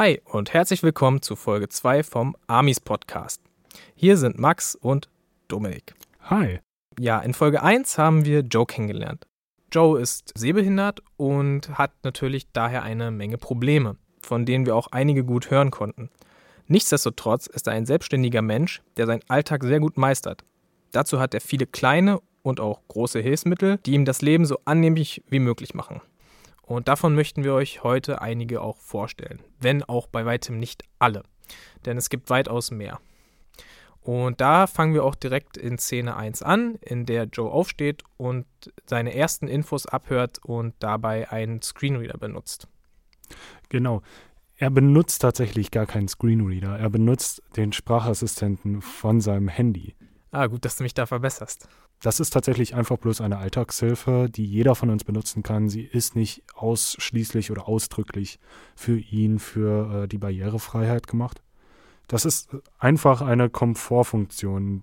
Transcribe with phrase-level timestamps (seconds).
[0.00, 3.42] Hi und herzlich willkommen zu Folge 2 vom Amis Podcast.
[3.94, 5.10] Hier sind Max und
[5.46, 5.92] Dominik.
[6.22, 6.60] Hi.
[6.98, 9.26] Ja, in Folge 1 haben wir Joe kennengelernt.
[9.70, 15.22] Joe ist sehbehindert und hat natürlich daher eine Menge Probleme, von denen wir auch einige
[15.22, 16.08] gut hören konnten.
[16.66, 20.44] Nichtsdestotrotz ist er ein selbstständiger Mensch, der seinen Alltag sehr gut meistert.
[20.92, 25.22] Dazu hat er viele kleine und auch große Hilfsmittel, die ihm das Leben so annehmlich
[25.28, 26.00] wie möglich machen.
[26.70, 31.24] Und davon möchten wir euch heute einige auch vorstellen, wenn auch bei weitem nicht alle,
[31.84, 33.00] denn es gibt weitaus mehr.
[34.02, 38.46] Und da fangen wir auch direkt in Szene 1 an, in der Joe aufsteht und
[38.86, 42.68] seine ersten Infos abhört und dabei einen Screenreader benutzt.
[43.68, 44.02] Genau.
[44.56, 46.78] Er benutzt tatsächlich gar keinen Screenreader.
[46.78, 49.96] Er benutzt den Sprachassistenten von seinem Handy.
[50.30, 51.68] Ah, gut, dass du mich da verbesserst.
[52.00, 55.68] Das ist tatsächlich einfach bloß eine Alltagshilfe, die jeder von uns benutzen kann.
[55.68, 58.38] Sie ist nicht ausschließlich oder ausdrücklich
[58.74, 61.42] für ihn, für äh, die Barrierefreiheit gemacht.
[62.08, 64.82] Das ist einfach eine Komfortfunktion,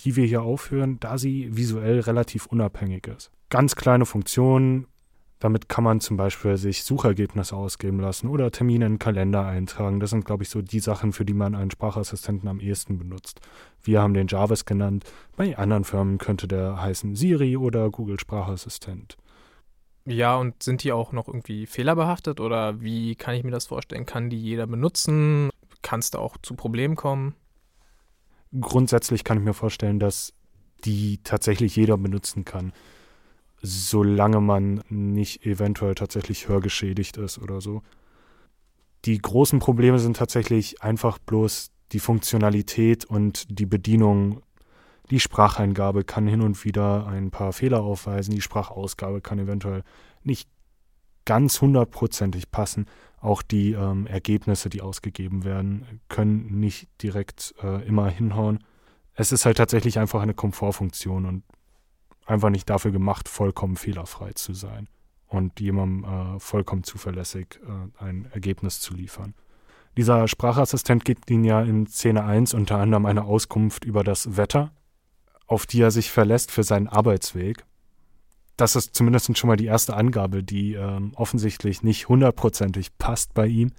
[0.00, 3.32] die wir hier aufführen, da sie visuell relativ unabhängig ist.
[3.50, 4.86] Ganz kleine Funktionen,
[5.42, 9.98] damit kann man zum Beispiel sich Suchergebnisse ausgeben lassen oder Termine in Kalender eintragen.
[9.98, 13.40] Das sind, glaube ich, so die Sachen, für die man einen Sprachassistenten am ehesten benutzt.
[13.82, 15.04] Wir haben den Jarvis genannt.
[15.36, 19.16] Bei anderen Firmen könnte der heißen Siri oder Google Sprachassistent.
[20.04, 24.06] Ja, und sind die auch noch irgendwie fehlerbehaftet oder wie kann ich mir das vorstellen?
[24.06, 25.50] Kann die jeder benutzen?
[25.82, 27.34] kann es da auch zu Problemen kommen?
[28.58, 30.32] Grundsätzlich kann ich mir vorstellen, dass
[30.84, 32.72] die tatsächlich jeder benutzen kann,
[33.62, 37.82] solange man nicht eventuell tatsächlich hörgeschädigt ist oder so.
[39.04, 44.42] Die großen Probleme sind tatsächlich einfach bloß die Funktionalität und die Bedienung.
[45.10, 48.34] Die Spracheingabe kann hin und wieder ein paar Fehler aufweisen.
[48.34, 49.82] Die Sprachausgabe kann eventuell
[50.22, 50.48] nicht
[51.24, 52.86] ganz hundertprozentig passen.
[53.20, 58.64] Auch die ähm, Ergebnisse, die ausgegeben werden, können nicht direkt äh, immer hinhauen.
[59.14, 61.44] Es ist halt tatsächlich einfach eine Komfortfunktion und
[62.26, 64.88] einfach nicht dafür gemacht, vollkommen fehlerfrei zu sein
[65.26, 66.04] und jemandem
[66.36, 69.34] äh, vollkommen zuverlässig äh, ein Ergebnis zu liefern.
[69.96, 74.72] Dieser Sprachassistent gibt Ihnen ja in Szene 1 unter anderem eine Auskunft über das Wetter,
[75.46, 77.64] auf die er sich verlässt für seinen Arbeitsweg
[78.56, 83.46] das ist zumindest schon mal die erste Angabe, die ähm, offensichtlich nicht hundertprozentig passt bei
[83.46, 83.72] ihm.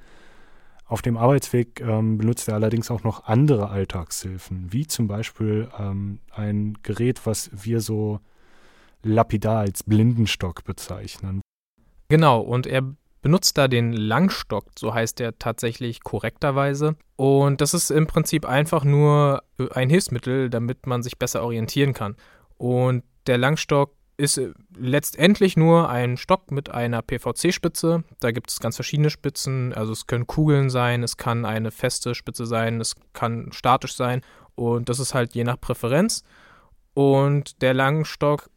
[0.86, 6.20] Auf dem Arbeitsweg ähm, benutzt er allerdings auch noch andere Alltagshilfen, wie zum Beispiel ähm,
[6.31, 8.20] ein Gerät, was wir so
[9.03, 11.41] lapidar als Blindenstock bezeichnen.
[12.09, 12.84] Genau, und er
[13.22, 16.96] benutzt da den Langstock, so heißt er tatsächlich korrekterweise.
[17.16, 22.16] Und das ist im Prinzip einfach nur ein Hilfsmittel, damit man sich besser orientieren kann.
[22.58, 24.40] Und der Langstock ist
[24.75, 28.03] letztendlich nur ein Stock mit einer PVC-Spitze.
[28.19, 29.74] Da gibt es ganz verschiedene Spitzen.
[29.74, 34.22] Also es können Kugeln sein, es kann eine feste Spitze sein, es kann statisch sein.
[34.56, 36.24] Und das ist halt je nach Präferenz.
[36.94, 38.50] Und der Langstock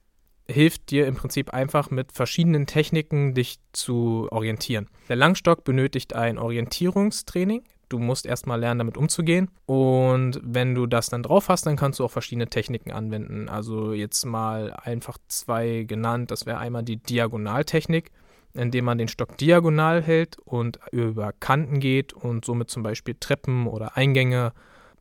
[0.48, 4.88] hilft dir im Prinzip einfach mit verschiedenen Techniken dich zu orientieren.
[5.08, 7.64] Der Langstock benötigt ein Orientierungstraining.
[7.88, 9.48] Du musst erstmal lernen, damit umzugehen.
[9.64, 13.48] Und wenn du das dann drauf hast, dann kannst du auch verschiedene Techniken anwenden.
[13.48, 16.30] Also jetzt mal einfach zwei genannt.
[16.30, 18.10] Das wäre einmal die Diagonaltechnik,
[18.54, 23.68] indem man den Stock diagonal hält und über Kanten geht und somit zum Beispiel Treppen
[23.68, 24.52] oder Eingänge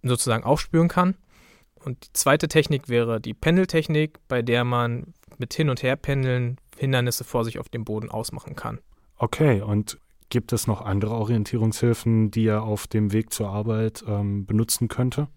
[0.04, 1.16] sozusagen aufspüren kann.
[1.84, 7.24] Und die zweite Technik wäre die Pendeltechnik, bei der man mit Hin- und Herpendeln Hindernisse
[7.24, 8.80] vor sich auf dem Boden ausmachen kann.
[9.18, 9.98] Okay, und
[10.30, 15.28] Gibt es noch andere Orientierungshilfen, die er auf dem Weg zur Arbeit ähm, benutzen könnte?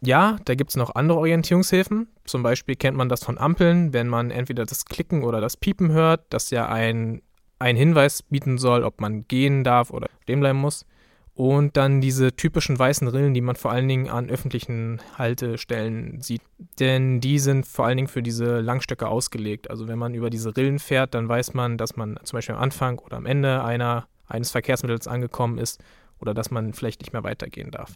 [0.00, 2.08] Ja, da gibt es noch andere Orientierungshilfen.
[2.24, 5.92] Zum Beispiel kennt man das von Ampeln, wenn man entweder das Klicken oder das Piepen
[5.92, 7.22] hört, das ja ein,
[7.58, 10.86] ein Hinweis bieten soll, ob man gehen darf oder stehen bleiben muss.
[11.34, 16.42] Und dann diese typischen weißen Rillen, die man vor allen Dingen an öffentlichen Haltestellen sieht.
[16.78, 19.70] Denn die sind vor allen Dingen für diese Langstöcke ausgelegt.
[19.70, 22.60] Also wenn man über diese Rillen fährt, dann weiß man, dass man zum Beispiel am
[22.62, 25.82] Anfang oder am Ende einer eines Verkehrsmittels angekommen ist
[26.20, 27.94] oder dass man vielleicht nicht mehr weitergehen darf.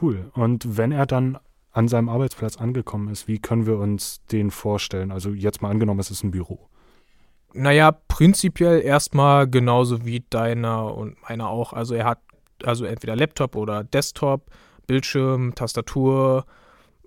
[0.00, 0.30] Cool.
[0.34, 1.38] Und wenn er dann
[1.70, 5.10] an seinem Arbeitsplatz angekommen ist, wie können wir uns den vorstellen?
[5.10, 6.68] Also jetzt mal angenommen, es ist ein Büro.
[7.52, 11.72] Naja, prinzipiell erstmal genauso wie deiner und meiner auch.
[11.72, 12.18] Also er hat
[12.66, 14.50] also entweder Laptop oder Desktop,
[14.86, 16.44] Bildschirm, Tastatur,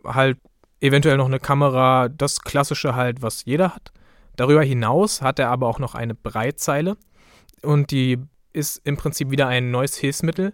[0.04, 0.38] halt
[0.80, 3.92] eventuell noch eine Kamera, das klassische halt, was jeder hat.
[4.36, 6.98] Darüber hinaus hat er aber auch noch eine Breitzeile
[7.62, 8.19] und die
[8.54, 10.54] ist im Prinzip wieder ein neues Hilfsmittel,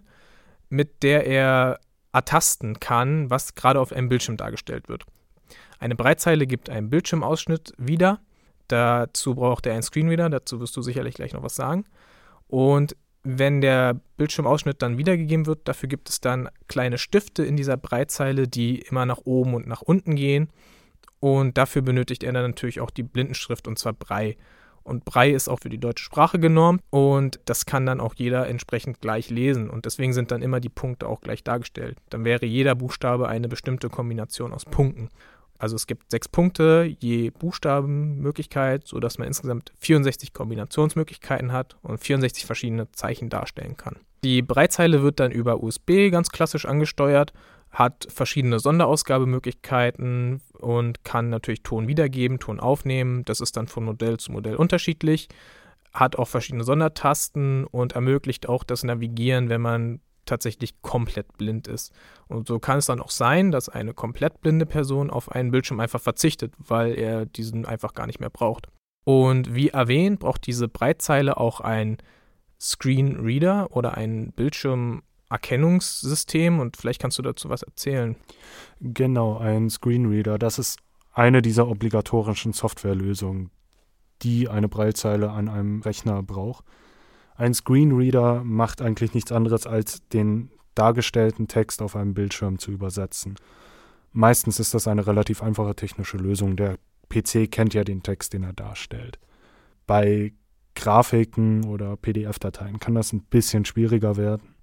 [0.68, 1.80] mit der er
[2.12, 5.04] ertasten kann, was gerade auf einem Bildschirm dargestellt wird.
[5.78, 8.20] Eine Breitzeile gibt einen Bildschirmausschnitt wieder.
[8.68, 11.84] Dazu braucht er einen Screenreader, dazu wirst du sicherlich gleich noch was sagen.
[12.46, 17.78] Und Wenn der Bildschirmausschnitt dann wiedergegeben wird, dafür gibt es dann kleine Stifte in dieser
[17.78, 20.50] Breitzeile, die immer nach oben und nach unten gehen.
[21.20, 24.36] Und dafür benötigt er dann natürlich auch die Blindenschrift und zwar Brei.
[24.82, 28.46] Und Brei ist auch für die deutsche Sprache genormt und das kann dann auch jeder
[28.46, 29.70] entsprechend gleich lesen.
[29.70, 31.96] Und deswegen sind dann immer die Punkte auch gleich dargestellt.
[32.10, 35.08] Dann wäre jeder Buchstabe eine bestimmte Kombination aus Punkten.
[35.58, 42.44] Also es gibt sechs Punkte je Buchstabenmöglichkeit, sodass man insgesamt 64 Kombinationsmöglichkeiten hat und 64
[42.44, 43.96] verschiedene Zeichen darstellen kann.
[44.24, 47.32] Die Breitzeile wird dann über USB ganz klassisch angesteuert,
[47.70, 53.24] hat verschiedene Sonderausgabemöglichkeiten und kann natürlich Ton wiedergeben, Ton aufnehmen.
[53.24, 55.28] Das ist dann von Modell zu Modell unterschiedlich.
[55.92, 61.92] Hat auch verschiedene Sondertasten und ermöglicht auch das Navigieren, wenn man tatsächlich komplett blind ist.
[62.28, 65.80] Und so kann es dann auch sein, dass eine komplett blinde Person auf einen Bildschirm
[65.80, 68.68] einfach verzichtet, weil er diesen einfach gar nicht mehr braucht.
[69.04, 71.98] Und wie erwähnt, braucht diese Breitzeile auch ein
[72.60, 78.16] Screen Reader oder ein Bildschirmerkennungssystem und vielleicht kannst du dazu was erzählen.
[78.80, 80.38] Genau, ein Screenreader.
[80.38, 80.78] Das ist
[81.12, 83.50] eine dieser obligatorischen Softwarelösungen,
[84.22, 86.64] die eine Breitzeile an einem Rechner braucht.
[87.36, 93.36] Ein Screenreader macht eigentlich nichts anderes, als den dargestellten Text auf einem Bildschirm zu übersetzen.
[94.12, 96.56] Meistens ist das eine relativ einfache technische Lösung.
[96.56, 96.78] Der
[97.08, 99.18] PC kennt ja den Text, den er darstellt.
[99.86, 100.32] Bei
[100.74, 104.54] Grafiken oder PDF-Dateien kann das ein bisschen schwieriger werden.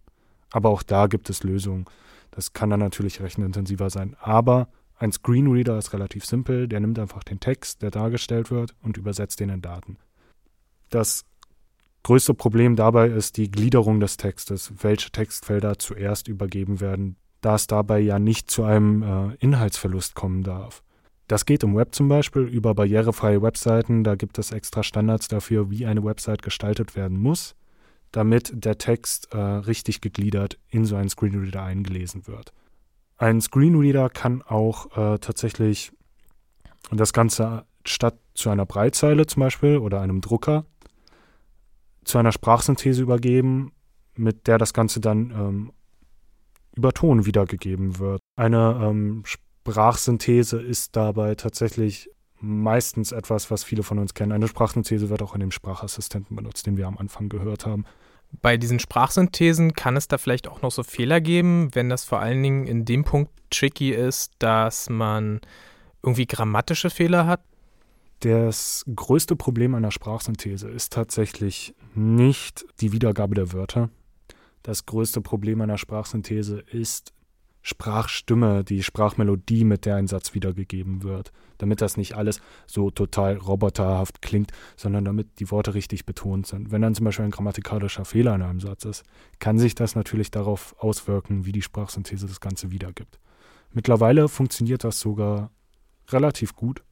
[0.51, 1.85] Aber auch da gibt es Lösungen.
[2.31, 4.15] Das kann dann natürlich rechenintensiver sein.
[4.19, 6.67] Aber ein Screenreader ist relativ simpel.
[6.67, 9.97] Der nimmt einfach den Text, der dargestellt wird, und übersetzt den in Daten.
[10.89, 11.25] Das
[12.03, 17.67] Größte Problem dabei ist die Gliederung des Textes, welche Textfelder zuerst übergeben werden, da es
[17.67, 20.83] dabei ja nicht zu einem äh, Inhaltsverlust kommen darf.
[21.27, 25.69] Das geht im Web zum Beispiel über barrierefreie Webseiten, da gibt es extra Standards dafür,
[25.69, 27.55] wie eine Website gestaltet werden muss,
[28.11, 32.51] damit der Text äh, richtig gegliedert in so einen Screenreader eingelesen wird.
[33.17, 35.91] Ein Screenreader kann auch äh, tatsächlich
[36.91, 40.65] das Ganze statt zu einer Breitzeile zum Beispiel oder einem Drucker
[42.03, 43.71] zu einer Sprachsynthese übergeben,
[44.15, 45.71] mit der das Ganze dann ähm,
[46.75, 48.21] über Ton wiedergegeben wird.
[48.35, 52.09] Eine ähm, Sprachsynthese ist dabei tatsächlich
[52.39, 54.31] meistens etwas, was viele von uns kennen.
[54.31, 57.85] Eine Sprachsynthese wird auch in dem Sprachassistenten benutzt, den wir am Anfang gehört haben.
[58.41, 62.19] Bei diesen Sprachsynthesen kann es da vielleicht auch noch so Fehler geben, wenn das vor
[62.19, 65.41] allen Dingen in dem Punkt tricky ist, dass man
[66.01, 67.41] irgendwie grammatische Fehler hat.
[68.21, 73.89] Das größte Problem einer Sprachsynthese ist tatsächlich nicht die Wiedergabe der Wörter.
[74.61, 77.13] Das größte Problem einer Sprachsynthese ist
[77.63, 81.31] Sprachstimme, die Sprachmelodie, mit der ein Satz wiedergegeben wird.
[81.57, 86.71] Damit das nicht alles so total roboterhaft klingt, sondern damit die Worte richtig betont sind.
[86.71, 89.03] Wenn dann zum Beispiel ein grammatikalischer Fehler in einem Satz ist,
[89.39, 93.19] kann sich das natürlich darauf auswirken, wie die Sprachsynthese das Ganze wiedergibt.
[93.71, 95.49] Mittlerweile funktioniert das sogar
[96.09, 96.83] relativ gut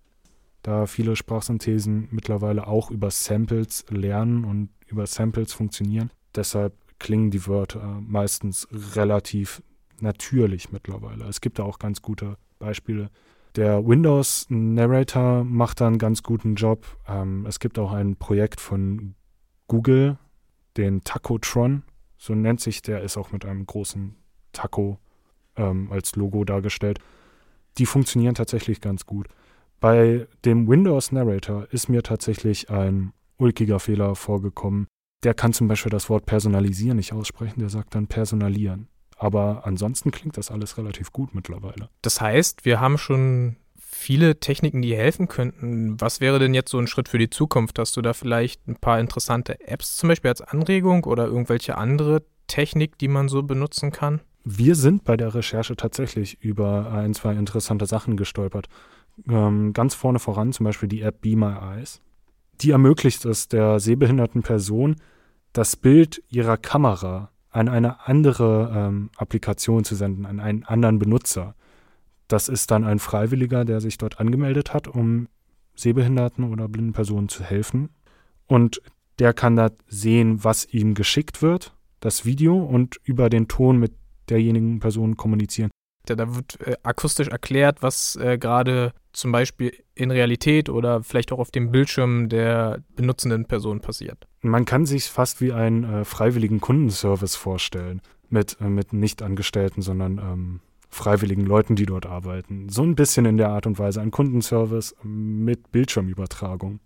[0.64, 6.12] da viele Sprachsynthesen mittlerweile auch über Samples lernen und über Samples funktionieren.
[6.36, 9.62] Deshalb klingen die Wörter meistens relativ
[10.00, 11.26] natürlich mittlerweile.
[11.26, 13.10] Es gibt da auch ganz gute Beispiele.
[13.56, 16.86] Der Windows Narrator macht da einen ganz guten Job.
[17.08, 19.16] Ähm, es gibt auch ein Projekt von
[19.68, 20.18] Google,
[20.78, 21.84] den Tacotron,
[22.18, 24.16] so nennt sich der, ist auch mit einem großen
[24.54, 25.00] Taco
[25.56, 27.00] ähm, als Logo dargestellt.
[27.78, 29.28] Die funktionieren tatsächlich ganz gut.
[29.80, 34.88] Bei dem Windows Narrator ist mir tatsächlich ein ulkiger Fehler vorgekommen.
[35.24, 38.88] Der kann zum Beispiel das Wort personalisieren nicht aussprechen, der sagt dann personalieren.
[39.18, 41.90] Aber ansonsten klingt das alles relativ gut mittlerweile.
[42.02, 46.00] Das heißt, wir haben schon viele Techniken, die helfen könnten.
[46.00, 47.80] Was wäre denn jetzt so ein Schritt für die Zukunft?
[47.80, 52.24] Hast du da vielleicht ein paar interessante Apps zum Beispiel als Anregung oder irgendwelche andere
[52.48, 54.22] Technik, die man so benutzen kann?
[54.46, 58.68] Wir sind bei der Recherche tatsächlich über ein, zwei interessante Sachen gestolpert
[59.30, 62.02] ähm, ganz vorne voran zum Beispiel die App Be My Eyes.
[62.62, 64.96] Die ermöglicht es der sehbehinderten Person,
[65.54, 71.56] das Bild ihrer Kamera an eine andere ähm, Applikation zu senden, an einen anderen Benutzer.
[72.28, 75.28] Das ist dann ein Freiwilliger, der sich dort angemeldet hat, um
[75.76, 77.90] sehbehinderten oder blinden Personen zu helfen.
[78.46, 78.82] Und
[79.18, 83.94] der kann da sehen, was ihm geschickt wird, das Video, und über den Ton mit
[84.30, 85.72] derjenigen Person kommunizieren.
[86.06, 91.40] Da wird äh, akustisch erklärt, was äh, gerade zum Beispiel in Realität oder vielleicht auch
[91.40, 94.28] auf dem Bildschirm der benutzenden Person passiert.
[94.42, 99.82] Man kann sich fast wie einen äh, freiwilligen Kundenservice vorstellen, mit, äh, mit nicht Angestellten,
[99.82, 102.70] sondern ähm, freiwilligen Leuten, die dort arbeiten.
[102.70, 106.80] So ein bisschen in der Art und Weise ein Kundenservice mit Bildschirmübertragung.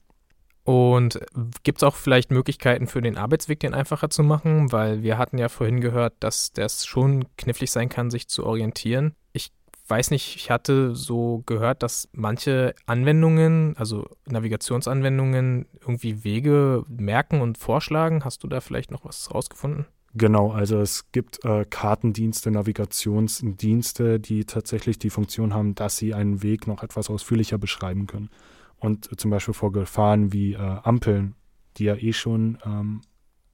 [0.66, 1.20] Und
[1.64, 4.72] gibt es auch vielleicht Möglichkeiten für den Arbeitsweg, den einfacher zu machen?
[4.72, 9.14] Weil wir hatten ja vorhin gehört, dass das schon knifflig sein kann, sich zu orientieren.
[9.34, 9.52] Ich
[9.88, 17.58] weiß nicht, ich hatte so gehört, dass manche Anwendungen, also Navigationsanwendungen, irgendwie Wege merken und
[17.58, 18.24] vorschlagen.
[18.24, 19.86] Hast du da vielleicht noch was rausgefunden?
[20.16, 26.44] Genau, also es gibt äh, Kartendienste, Navigationsdienste, die tatsächlich die Funktion haben, dass sie einen
[26.44, 28.30] Weg noch etwas ausführlicher beschreiben können
[28.78, 31.36] und zum Beispiel vor Gefahren wie äh, Ampeln,
[31.78, 33.02] die ja eh schon ähm,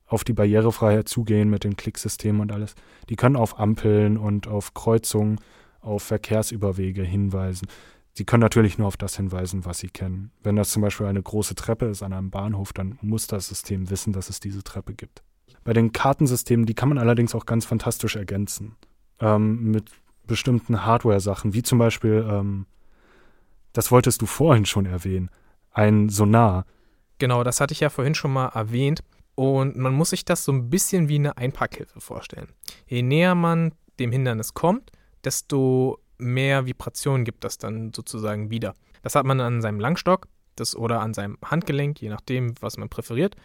[0.06, 2.76] auf die Barrierefreiheit zugehen mit den Klicksystemen und alles,
[3.10, 5.40] die können auf Ampeln und auf Kreuzungen,
[5.82, 7.68] auf Verkehrsüberwege hinweisen.
[8.14, 10.32] Sie können natürlich nur auf das hinweisen, was sie kennen.
[10.44, 13.90] Wenn das zum Beispiel eine große Treppe ist an einem Bahnhof, dann muss das System
[13.90, 15.24] wissen, dass es diese Treppe gibt.
[15.64, 18.76] Bei den Kartensystemen, die kann man allerdings auch ganz fantastisch ergänzen.
[19.20, 19.92] Ähm, mit
[20.26, 22.66] bestimmten Hardware-Sachen, wie zum Beispiel ähm,
[23.74, 25.30] das wolltest du vorhin schon erwähnen.
[25.72, 26.66] Ein Sonar.
[27.20, 29.02] Genau, das hatte ich ja vorhin schon mal erwähnt.
[29.36, 32.50] Und man muss sich das so ein bisschen wie eine Einpackhilfe vorstellen.
[32.88, 34.92] Je näher man dem Hindernis kommt,
[35.24, 38.76] desto mehr Vibrationen gibt das dann sozusagen wieder.
[39.02, 42.90] Das hat man an seinem Langstock das, oder an seinem Handgelenk, je nachdem, was man
[42.90, 43.36] präferiert.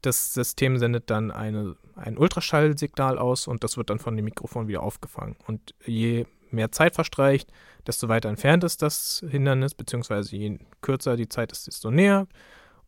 [0.00, 4.68] Das System sendet dann eine, ein Ultraschallsignal aus und das wird dann von dem Mikrofon
[4.68, 5.36] wieder aufgefangen.
[5.46, 7.50] Und je mehr Zeit verstreicht,
[7.86, 12.26] desto weiter entfernt ist das Hindernis, beziehungsweise je kürzer die Zeit ist, desto näher.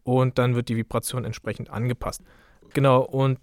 [0.03, 2.23] Und dann wird die Vibration entsprechend angepasst.
[2.75, 3.38] Genau, und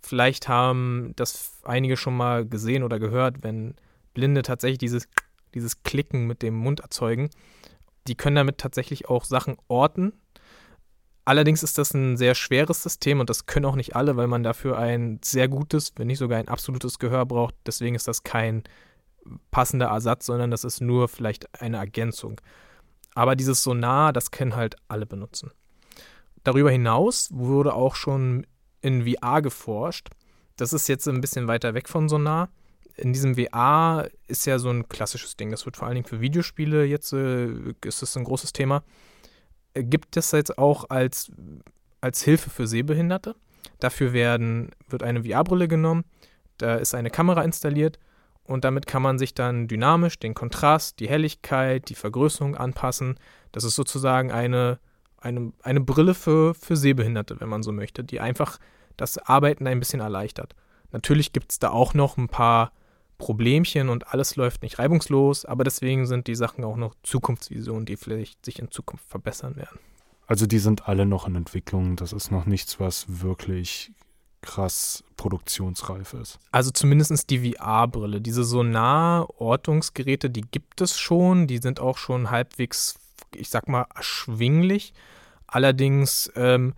[0.00, 3.74] vielleicht haben das einige schon mal gesehen oder gehört, wenn
[4.14, 5.08] Blinde tatsächlich dieses,
[5.54, 7.30] dieses Klicken mit dem Mund erzeugen.
[8.06, 10.12] Die können damit tatsächlich auch Sachen orten.
[11.24, 14.42] Allerdings ist das ein sehr schweres System und das können auch nicht alle, weil man
[14.42, 17.54] dafür ein sehr gutes, wenn nicht sogar ein absolutes Gehör braucht.
[17.66, 18.64] Deswegen ist das kein
[19.50, 22.40] passender Ersatz, sondern das ist nur vielleicht eine Ergänzung.
[23.14, 25.50] Aber dieses Sonar, das können halt alle benutzen.
[26.42, 28.46] Darüber hinaus wurde auch schon
[28.80, 30.08] in VR geforscht.
[30.56, 32.48] Das ist jetzt ein bisschen weiter weg von Sonar.
[32.96, 35.50] In diesem VR ist ja so ein klassisches Ding.
[35.50, 37.48] Das wird vor allen Dingen für Videospiele jetzt äh,
[37.84, 38.82] ist das ein großes Thema.
[39.74, 41.30] Äh, gibt es jetzt auch als,
[42.00, 43.36] als Hilfe für Sehbehinderte.
[43.78, 46.04] Dafür werden, wird eine VR-Brille genommen,
[46.58, 47.98] da ist eine Kamera installiert
[48.44, 53.18] und damit kann man sich dann dynamisch den Kontrast, die Helligkeit, die Vergrößerung anpassen.
[53.52, 54.78] Das ist sozusagen eine,
[55.18, 58.58] eine, eine Brille für, für Sehbehinderte, wenn man so möchte, die einfach
[58.96, 60.54] das Arbeiten ein bisschen erleichtert.
[60.90, 62.72] Natürlich gibt es da auch noch ein paar
[63.20, 67.96] Problemchen und alles läuft nicht reibungslos, aber deswegen sind die Sachen auch noch Zukunftsvisionen, die
[67.96, 69.78] vielleicht sich in Zukunft verbessern werden.
[70.26, 71.96] Also die sind alle noch in Entwicklung.
[71.96, 73.92] Das ist noch nichts, was wirklich
[74.40, 76.38] krass produktionsreif ist.
[76.50, 78.22] Also zumindest die VR-Brille.
[78.22, 81.46] Diese Sonar-Ortungsgeräte, die gibt es schon.
[81.46, 82.94] Die sind auch schon halbwegs,
[83.34, 84.94] ich sag mal, erschwinglich.
[85.46, 86.72] Allerdings ähm,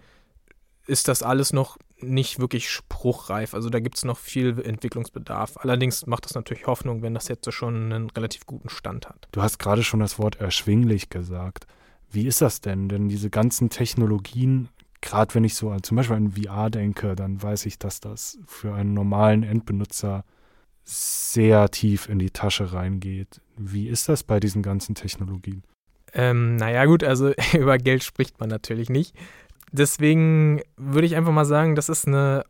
[0.86, 3.54] ist das alles noch nicht wirklich spruchreif.
[3.54, 5.56] Also da gibt es noch viel Entwicklungsbedarf.
[5.58, 9.28] Allerdings macht das natürlich Hoffnung, wenn das jetzt schon einen relativ guten Stand hat.
[9.32, 11.66] Du hast gerade schon das Wort erschwinglich gesagt.
[12.10, 12.88] Wie ist das denn?
[12.88, 14.68] Denn diese ganzen Technologien
[15.02, 18.38] gerade wenn ich so an zum Beispiel an VR denke, dann weiß ich, dass das
[18.46, 20.24] für einen normalen Endbenutzer
[20.84, 23.40] sehr tief in die Tasche reingeht.
[23.56, 25.62] Wie ist das bei diesen ganzen Technologien?
[26.14, 29.14] Ähm, naja, gut, also über Geld spricht man natürlich nicht.
[29.72, 32.44] Deswegen würde ich einfach mal sagen, das ist eine,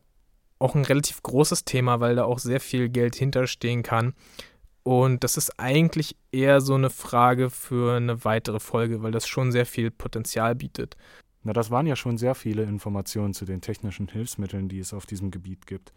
[0.59, 4.13] auch ein relativ großes Thema, weil da auch sehr viel Geld hinterstehen kann.
[4.83, 9.53] Und das ist eigentlich eher so eine Frage für eine weitere Folge, weil das schon
[9.53, 10.97] sehr viel Potenzial bietet.
[11.43, 15.05] Na, das waren ja schon sehr viele Informationen zu den technischen Hilfsmitteln, die es auf
[15.05, 15.93] diesem Gebiet gibt.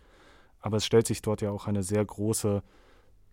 [0.60, 2.62] Aber es stellt sich dort ja auch eine sehr große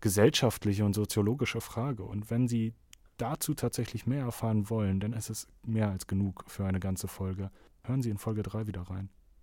[0.02, 2.04] gesellschaftliche und soziologische Frage.
[2.04, 2.74] Und wenn Sie
[3.18, 7.52] dazu tatsächlich mehr erfahren wollen, dann ist es mehr als genug für eine ganze Folge.
[7.86, 9.10] Hören Sie in Folge 3 wieder rein.